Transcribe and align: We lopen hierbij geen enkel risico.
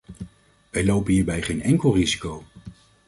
We 0.69 0.85
lopen 0.85 1.13
hierbij 1.13 1.41
geen 1.41 1.61
enkel 1.61 1.93
risico. 1.95 2.43